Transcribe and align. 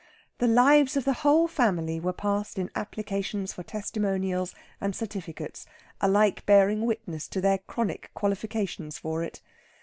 The 0.39 0.47
lives 0.47 0.97
of 0.97 1.05
the 1.05 1.13
whole 1.21 1.47
family 1.47 1.99
were 1.99 2.11
passed 2.11 2.57
in 2.57 2.71
applications 2.73 3.53
for 3.53 3.61
testimonials 3.61 4.55
and 4.81 4.95
certificates, 4.95 5.67
alike 6.01 6.43
bearing 6.47 6.87
witness 6.87 7.27
to 7.27 7.39
their 7.39 7.59
chronic 7.59 8.09
qualifications 8.15 8.97
for 8.97 9.21
it. 9.23 9.43